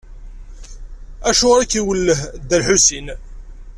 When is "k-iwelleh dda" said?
1.71-2.57